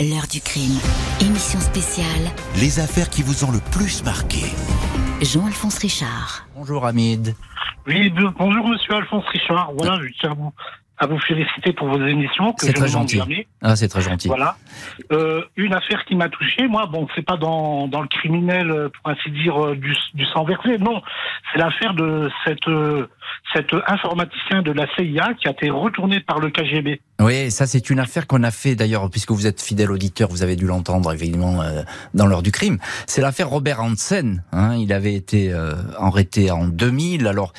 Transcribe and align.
L'heure 0.00 0.26
du 0.32 0.40
crime. 0.40 0.80
Émission 1.20 1.60
spéciale. 1.60 2.32
Les 2.58 2.80
affaires 2.80 3.10
qui 3.10 3.22
vous 3.22 3.44
ont 3.44 3.50
le 3.50 3.60
plus 3.70 4.02
marqué. 4.02 4.46
Jean-Alphonse 5.20 5.76
Richard. 5.76 6.46
Bonjour 6.56 6.86
Hamid. 6.86 7.34
Oui, 7.86 8.10
bonjour 8.38 8.66
Monsieur 8.66 8.94
Alphonse 8.94 9.26
Richard. 9.26 9.72
Voilà, 9.76 10.00
je 10.02 10.08
tiens 10.18 10.30
à 10.30 10.34
vous, 10.34 10.54
à 11.00 11.06
vous 11.06 11.18
féliciter 11.18 11.72
pour 11.72 11.88
vos 11.88 12.06
émissions. 12.06 12.54
C'est 12.58 12.74
très 12.74 12.88
gentil. 12.88 13.20
Ah, 13.62 13.74
c'est 13.74 13.88
très 13.88 14.02
gentil. 14.02 14.28
Voilà. 14.28 14.56
Euh, 15.10 15.42
une 15.56 15.72
affaire 15.72 16.04
qui 16.04 16.14
m'a 16.14 16.28
touché, 16.28 16.68
moi, 16.68 16.86
bon, 16.86 17.08
c'est 17.16 17.24
pas 17.24 17.38
dans, 17.38 17.88
dans 17.88 18.02
le 18.02 18.08
criminel, 18.08 18.70
euh, 18.70 18.88
pour 18.90 19.10
ainsi 19.10 19.30
dire, 19.30 19.64
euh, 19.64 19.74
du, 19.74 19.96
du 20.14 20.26
sang 20.26 20.44
versé, 20.44 20.76
non. 20.78 21.00
C'est 21.52 21.58
l'affaire 21.58 21.94
de 21.94 22.30
cette, 22.44 22.68
euh, 22.68 23.08
cet 23.54 23.74
informaticien 23.88 24.62
de 24.62 24.72
la 24.72 24.86
CIA 24.94 25.34
qui 25.40 25.48
a 25.48 25.52
été 25.52 25.70
retourné 25.70 26.20
par 26.20 26.38
le 26.38 26.50
KGB. 26.50 27.00
Oui, 27.20 27.50
ça 27.50 27.66
c'est 27.66 27.90
une 27.90 27.98
affaire 27.98 28.26
qu'on 28.26 28.42
a 28.42 28.50
fait 28.50 28.74
d'ailleurs, 28.74 29.08
puisque 29.10 29.32
vous 29.32 29.46
êtes 29.46 29.60
fidèle 29.60 29.90
auditeur, 29.90 30.28
vous 30.28 30.42
avez 30.42 30.56
dû 30.56 30.66
l'entendre 30.66 31.12
évidemment 31.12 31.60
euh, 31.62 31.82
dans 32.14 32.26
l'heure 32.26 32.42
du 32.42 32.52
crime. 32.52 32.78
C'est 33.06 33.20
l'affaire 33.20 33.48
Robert 33.48 33.80
Hansen. 33.82 34.42
Hein, 34.52 34.76
il 34.76 34.92
avait 34.92 35.14
été 35.14 35.52
euh, 35.52 35.74
arrêté 35.98 36.50
en 36.50 36.66
2000. 36.66 37.26
Alors 37.26 37.52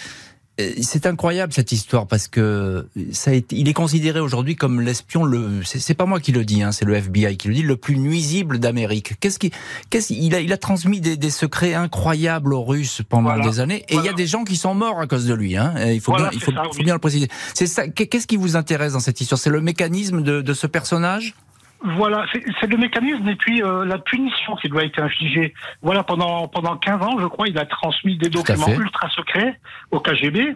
c'est 0.81 1.05
incroyable 1.05 1.53
cette 1.53 1.71
histoire 1.71 2.05
parce 2.07 2.27
que 2.27 2.87
ça 3.11 3.31
a 3.31 3.33
été, 3.33 3.55
il 3.55 3.67
est 3.67 3.73
considéré 3.73 4.19
aujourd'hui 4.19 4.55
comme 4.55 4.81
l'espion 4.81 5.23
le. 5.23 5.61
C'est 5.63 5.93
pas 5.93 6.05
moi 6.05 6.19
qui 6.19 6.31
le 6.31 6.45
dis, 6.45 6.61
hein, 6.61 6.71
c'est 6.71 6.85
le 6.85 6.93
FBI 6.95 7.37
qui 7.37 7.47
le 7.47 7.53
dit, 7.55 7.61
le 7.63 7.77
plus 7.77 7.97
nuisible 7.97 8.59
d'Amérique. 8.59 9.13
Qu'est-ce 9.19 9.39
qui, 9.39 9.51
qu'est-ce 9.89 10.13
il 10.13 10.35
a, 10.35 10.39
il 10.41 10.51
a 10.53 10.57
transmis 10.57 11.01
des, 11.01 11.17
des 11.17 11.29
secrets 11.29 11.73
incroyables 11.73 12.53
aux 12.53 12.63
Russes 12.63 13.01
pendant 13.07 13.29
Voilà. 13.33 13.47
des 13.49 13.59
années, 13.59 13.85
et 13.89 13.95
il 13.95 14.03
y 14.03 14.09
a 14.09 14.13
des 14.13 14.27
gens 14.27 14.43
qui 14.43 14.55
sont 14.57 14.75
morts 14.75 14.99
à 14.99 15.07
cause 15.07 15.25
de 15.25 15.33
lui. 15.33 15.55
Hein. 15.57 15.73
Il 15.91 16.01
faut 16.01 16.11
Voilà, 16.11 16.29
bien, 16.29 16.37
il 16.39 16.43
faut, 16.43 16.51
ça, 16.51 16.63
faut 16.65 16.77
oui. 16.77 16.83
bien 16.83 16.93
le 16.95 16.99
préciser. 16.99 17.27
C'est 17.53 17.67
ça. 17.67 17.87
Qu'est-ce 17.87 18.27
qui 18.27 18.37
vous 18.37 18.55
intéresse 18.55 18.93
dans 18.93 18.99
cette 18.99 19.19
histoire? 19.21 19.39
C'est 19.39 19.49
le 19.49 19.61
mécanisme 19.61 20.21
de, 20.21 20.41
de 20.41 20.53
ce 20.53 20.67
personnage? 20.67 21.33
Voilà, 21.83 22.25
c'est 22.31 22.67
le 22.67 22.77
mécanisme 22.77 23.27
et 23.27 23.35
puis 23.35 23.63
euh, 23.63 23.85
la 23.85 23.97
punition 23.97 24.55
qui 24.55 24.69
doit 24.69 24.83
être 24.83 24.99
infligée. 24.99 25.53
Voilà, 25.81 26.03
pendant 26.03 26.47
pendant 26.47 26.77
15 26.77 27.01
ans, 27.01 27.17
je 27.19 27.25
crois, 27.25 27.47
il 27.47 27.57
a 27.57 27.65
transmis 27.65 28.17
des 28.17 28.29
documents 28.29 28.67
ultra 28.67 29.09
secrets 29.09 29.59
au 29.89 29.99
KGB. 29.99 30.55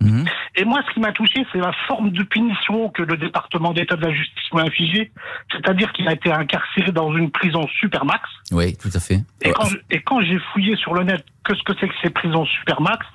Mhm. 0.00 0.24
Et 0.56 0.64
moi, 0.64 0.82
ce 0.86 0.92
qui 0.92 1.00
m'a 1.00 1.12
touché, 1.12 1.46
c'est 1.52 1.58
la 1.58 1.72
forme 1.86 2.10
de 2.10 2.22
punition 2.24 2.90
que 2.90 3.02
le 3.02 3.16
département 3.16 3.72
d'État 3.72 3.96
de 3.96 4.04
la 4.04 4.12
justice 4.12 4.52
m'a 4.52 4.62
infligée. 4.62 5.12
C'est-à-dire 5.52 5.92
qu'il 5.92 6.08
a 6.08 6.12
été 6.12 6.32
incarcéré 6.32 6.90
dans 6.90 7.14
une 7.16 7.30
prison 7.30 7.66
supermax. 7.80 8.22
Oui, 8.50 8.76
tout 8.76 8.90
à 8.92 9.00
fait. 9.00 9.20
Et 9.42 9.52
quand, 9.52 9.68
et 9.90 10.00
quand 10.00 10.20
j'ai 10.22 10.38
fouillé 10.52 10.76
sur 10.76 10.94
le 10.94 11.04
net 11.04 11.24
que 11.44 11.54
ce 11.54 11.62
que 11.62 11.72
c'est 11.78 11.88
que 11.88 11.94
ces 12.02 12.10
prisons 12.10 12.44
supermax, 12.44 13.06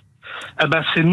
eh 0.63 0.67
ben 0.67 0.83
c'est 0.93 1.03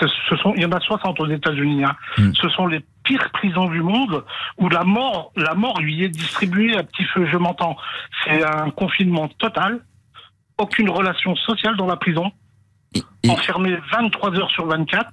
ce, 0.00 0.06
ce 0.28 0.36
sont 0.36 0.54
il 0.56 0.62
y 0.62 0.66
en 0.66 0.72
a 0.72 0.80
60 0.80 1.20
aux 1.20 1.28
États-Unis. 1.28 1.84
Hein. 1.84 1.96
Mm. 2.16 2.32
Ce 2.34 2.48
sont 2.50 2.66
les 2.66 2.80
pires 3.08 3.30
prisons 3.32 3.68
du 3.68 3.80
monde 3.80 4.22
où 4.58 4.68
la 4.68 4.84
mort 4.84 5.32
la 5.34 5.54
mort 5.54 5.80
lui 5.80 6.04
est 6.04 6.10
distribuée 6.10 6.76
à 6.76 6.82
petit 6.82 7.04
feu. 7.04 7.26
Je 7.32 7.38
m'entends. 7.38 7.76
C'est 8.24 8.44
un 8.44 8.70
confinement 8.70 9.28
total. 9.28 9.80
Aucune 10.58 10.90
relation 10.90 11.34
sociale 11.36 11.76
dans 11.76 11.86
la 11.86 11.96
prison. 11.96 12.30
Enfermé 13.26 13.76
23 13.92 14.38
heures 14.38 14.50
sur 14.50 14.66
24. 14.66 15.10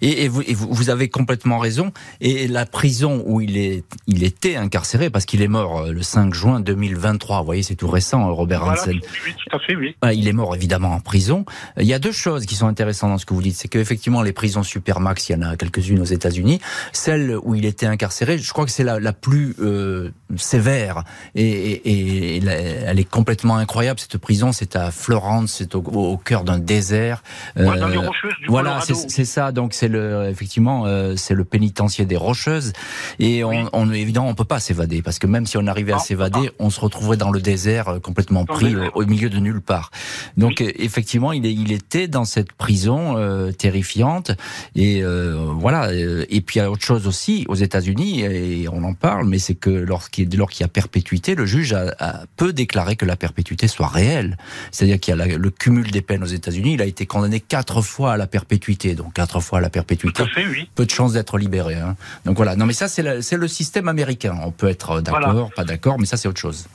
Et- 0.00 0.24
et 0.24 0.28
vous, 0.28 0.42
et 0.42 0.54
vous- 0.54 0.90
avez 0.90 1.08
complètement 1.08 1.58
raison. 1.58 1.92
Et 2.20 2.46
la 2.48 2.64
prison 2.66 3.22
où 3.26 3.40
il 3.40 3.56
est, 3.56 3.84
il 4.06 4.22
était 4.24 4.56
incarcéré 4.56 5.10
parce 5.10 5.24
qu'il 5.24 5.42
est 5.42 5.48
mort 5.48 5.80
euh, 5.80 5.92
le 5.92 6.02
5 6.02 6.32
juin 6.34 6.60
2023. 6.60 7.40
Vous 7.40 7.44
voyez, 7.44 7.62
c'est 7.62 7.74
tout 7.74 7.88
récent, 7.88 8.28
euh, 8.28 8.32
Robert 8.32 8.64
Voilà, 8.64 8.80
Hansen. 8.80 8.94
oui, 8.94 9.00
oui, 9.26 9.32
tout 9.36 9.56
à 9.56 9.58
fait, 9.60 9.74
oui. 9.76 9.96
Ah, 10.02 10.12
Il 10.12 10.28
est 10.28 10.32
mort 10.32 10.54
évidemment 10.54 10.92
en 10.92 11.00
prison. 11.00 11.44
Il 11.78 11.86
y 11.86 11.92
a 11.94 11.98
deux 11.98 12.12
choses 12.12 12.46
qui 12.46 12.54
sont 12.54 12.66
intéressantes 12.68 13.10
dans 13.10 13.18
ce 13.18 13.26
que 13.26 13.34
vous 13.34 13.42
dites. 13.42 13.56
C'est 13.56 13.68
qu'effectivement, 13.68 14.22
les 14.22 14.32
prisons 14.32 14.62
supermax, 14.62 15.28
il 15.28 15.32
y 15.32 15.34
en 15.36 15.42
a 15.42 15.56
quelques-unes 15.56 16.00
aux 16.00 16.04
États-Unis. 16.04 16.60
Celle 16.92 17.36
où 17.42 17.54
il 17.54 17.64
était 17.64 17.86
incarcéré, 17.86 18.38
je 18.38 18.52
crois 18.52 18.64
que 18.64 18.70
c'est 18.70 18.84
la, 18.84 19.00
la 19.00 19.12
plus 19.12 19.54
euh, 19.60 20.10
sévère. 20.36 21.04
Et, 21.34 21.46
et- 21.48 22.36
et 22.36 22.42
elle 22.86 22.98
est 22.98 23.08
complètement 23.08 23.56
incroyable, 23.56 24.00
cette 24.00 24.18
prison. 24.18 24.52
C'est 24.52 24.76
à 24.76 24.90
Florence, 24.90 25.52
c'est 25.58 25.74
au, 25.74 25.80
au 25.80 26.16
cœur 26.16 26.42
d'un 26.44 26.58
désert. 26.58 27.22
Ouais, 27.56 27.78
dans 27.78 27.88
les 27.88 27.96
Euh, 27.96 28.00
rocheuses 28.00 28.34
du 28.42 28.48
voilà, 28.48 28.80
c'est 28.80 29.24
ça. 29.24 29.52
Donc 29.52 29.72
c'est 29.72 29.88
le 29.88 30.28
effectivement 30.30 30.84
euh, 30.86 31.14
c'est 31.16 31.34
le 31.34 31.44
pénitencier 31.44 32.04
des 32.06 32.16
Rocheuses 32.16 32.72
et 33.18 33.44
on, 33.44 33.48
Oui. 33.50 33.56
on 33.72 33.92
évidemment 33.92 34.28
on 34.28 34.34
peut 34.34 34.44
pas 34.44 34.60
s'évader 34.60 35.02
parce 35.02 35.18
que 35.18 35.26
même 35.26 35.46
si 35.46 35.56
on 35.58 35.66
arrivait 35.66 35.92
à 35.92 35.96
Non, 35.96 36.00
s'évader, 36.02 36.50
on 36.58 36.70
se 36.70 36.80
retrouverait 36.80 37.16
dans 37.16 37.30
le 37.30 37.40
désert 37.40 37.88
euh, 37.88 37.98
complètement 38.00 38.44
Dans 38.44 38.54
pris 38.54 38.74
désert. 38.74 38.90
au 38.96 39.04
milieu 39.04 39.30
de 39.30 39.38
nulle 39.38 39.60
part. 39.60 39.90
Donc 40.36 40.60
euh, 40.60 40.70
effectivement, 40.76 41.32
il, 41.32 41.46
est, 41.46 41.52
il 41.54 41.72
était 41.72 42.08
dans 42.08 42.24
cette 42.24 42.52
prison 42.52 43.16
euh, 43.16 43.52
terrifiante 43.52 44.32
et 44.74 45.02
euh, 45.02 45.36
voilà. 45.54 45.92
Et 45.92 46.40
puis 46.40 46.56
il 46.56 46.62
y 46.62 46.62
a 46.62 46.70
autre 46.70 46.84
chose 46.84 47.06
aussi 47.06 47.44
aux 47.48 47.54
États-Unis 47.54 48.22
et 48.22 48.68
on 48.72 48.82
en 48.84 48.94
parle, 48.94 49.26
mais 49.26 49.38
c'est 49.38 49.54
que 49.54 49.70
lorsqu'il 49.70 50.15
dès 50.24 50.36
lors 50.36 50.48
qu'il 50.50 50.62
y 50.62 50.64
a 50.64 50.68
perpétuité, 50.68 51.34
le 51.34 51.44
juge 51.44 51.72
a, 51.74 51.94
a- 51.98 52.22
peut 52.36 52.52
déclarer 52.52 52.96
que 52.96 53.04
la 53.04 53.16
perpétuité 53.16 53.68
soit 53.68 53.88
réelle. 53.88 54.36
C'est-à-dire 54.70 54.98
qu'il 54.98 55.12
y 55.16 55.20
a 55.20 55.26
la- 55.26 55.36
le 55.36 55.50
cumul 55.50 55.90
des 55.90 56.00
peines 56.00 56.22
aux 56.22 56.26
États-Unis. 56.26 56.74
Il 56.74 56.82
a 56.82 56.86
été 56.86 57.04
condamné 57.06 57.40
quatre 57.40 57.82
fois 57.82 58.12
à 58.12 58.16
la 58.16 58.26
perpétuité, 58.26 58.94
donc 58.94 59.12
quatre 59.12 59.40
fois 59.40 59.58
à 59.58 59.60
la 59.60 59.68
Tout 59.68 59.72
perpétuité 59.74 60.22
à 60.22 60.26
fait, 60.26 60.46
oui. 60.46 60.70
peu 60.74 60.86
de 60.86 60.90
chances 60.90 61.12
d'être 61.12 61.36
libéré. 61.36 61.74
Hein. 61.74 61.96
Donc 62.24 62.36
voilà. 62.36 62.56
Non, 62.56 62.64
mais 62.66 62.72
ça 62.72 62.88
c'est 62.88 63.02
le, 63.02 63.20
c'est 63.20 63.36
le 63.36 63.48
système 63.48 63.88
américain. 63.88 64.38
On 64.44 64.52
peut 64.52 64.68
être 64.68 65.00
d'accord, 65.00 65.20
Voilà. 65.32 65.48
pas 65.54 65.64
d'accord, 65.64 65.98
mais 65.98 66.06
ça 66.06 66.16
c'est 66.16 66.28
autre 66.28 66.40
chose. 66.40 66.66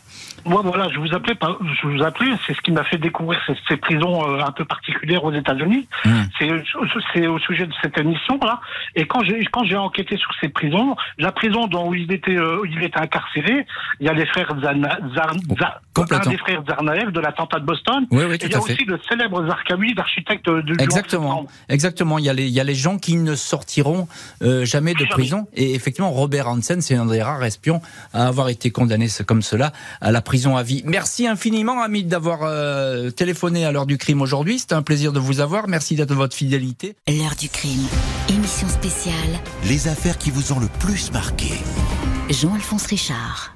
Moi, 0.45 0.61
voilà, 0.63 0.89
je 0.89 0.97
vous 0.99 1.13
appelais, 1.13 1.35
je 1.81 1.87
vous 1.87 2.01
appelais, 2.03 2.31
c'est 2.47 2.55
ce 2.55 2.61
qui 2.61 2.71
m'a 2.71 2.83
fait 2.83 2.97
découvrir 2.97 3.39
ces, 3.45 3.53
ces 3.67 3.77
prisons 3.77 4.27
euh, 4.27 4.41
un 4.43 4.51
peu 4.51 4.65
particulières 4.65 5.23
aux 5.23 5.31
États-Unis. 5.33 5.87
Hum. 6.05 6.25
C'est, 6.39 7.27
au 7.27 7.37
sujet 7.39 7.67
de 7.67 7.73
cette 7.81 7.97
émission 7.97 8.39
là. 8.43 8.59
Et 8.95 9.05
quand 9.05 9.23
j'ai 9.23 9.45
quand 9.45 9.63
j'ai 9.63 9.77
enquêté 9.77 10.17
sur 10.17 10.29
ces 10.41 10.49
prisons, 10.49 10.95
la 11.19 11.31
prison 11.31 11.67
dont 11.67 11.93
il 11.93 12.11
était 12.11 12.35
euh, 12.37 12.61
il 12.69 12.83
était 12.83 12.99
incarcéré, 12.99 13.65
il 13.99 14.07
y 14.07 14.09
a 14.09 14.13
les 14.13 14.25
frères 14.25 14.53
Zana, 14.61 14.97
Zar, 15.15 15.33
Zar- 15.59 15.81
un 15.97 16.29
des 16.29 16.37
frères 16.37 16.63
Zarnaev 16.67 17.11
de 17.11 17.19
l'attentat 17.19 17.59
de 17.59 17.65
Boston. 17.65 18.05
Oui, 18.11 18.23
oui, 18.27 18.35
Et 18.35 18.37
tout 18.39 18.47
il 18.47 18.51
y 18.51 18.55
a 18.55 18.61
fait. 18.61 18.73
aussi 18.73 18.85
le 18.85 18.99
célèbre 19.07 19.45
Zarqawi, 19.47 19.93
l'architecte 19.93 20.49
du 20.49 20.73
Exactement, 20.79 21.23
11 21.25 21.31
septembre. 21.41 21.49
exactement. 21.69 22.17
Il 22.17 22.25
y 22.25 22.29
a 22.29 22.33
les, 22.33 22.47
il 22.47 22.53
y 22.53 22.59
a 22.59 22.63
les 22.63 22.75
gens 22.75 22.97
qui 22.97 23.15
ne 23.17 23.35
sortiront 23.35 24.07
euh, 24.41 24.65
jamais 24.65 24.93
de 24.93 25.05
prison. 25.05 25.47
Et 25.53 25.73
effectivement, 25.75 26.11
Robert 26.11 26.47
Hansen, 26.47 26.81
c'est 26.81 26.95
un 26.95 27.05
des 27.05 27.21
rares 27.21 27.43
espions 27.43 27.81
à 28.13 28.27
avoir 28.27 28.49
été 28.49 28.71
condamné 28.71 29.07
comme 29.27 29.41
cela 29.41 29.71
à 29.99 30.10
la 30.11 30.21
prison 30.21 30.57
à 30.57 30.63
vie. 30.63 30.83
Merci 30.85 31.27
infiniment, 31.27 31.81
Hamid, 31.81 32.07
d'avoir 32.07 32.41
euh, 32.43 33.09
téléphoné 33.09 33.65
à 33.65 33.71
l'heure 33.71 33.85
du 33.85 33.97
crime 33.97 34.21
aujourd'hui. 34.21 34.59
C'était 34.59 34.75
un 34.75 34.81
plaisir 34.81 35.13
de 35.13 35.19
vous 35.19 35.39
avoir. 35.39 35.67
Merci 35.67 35.95
d'être 35.95 36.09
de 36.09 36.15
votre 36.15 36.35
fidélité. 36.35 36.95
L'heure 37.07 37.35
du 37.39 37.49
crime. 37.49 37.87
Émission 38.29 38.67
spéciale. 38.67 39.39
Les 39.67 39.87
affaires 39.87 40.17
qui 40.17 40.31
vous 40.31 40.53
ont 40.53 40.59
le 40.59 40.67
plus 40.79 41.11
marqué. 41.11 41.51
Jean-Alphonse 42.29 42.85
Richard. 42.85 43.55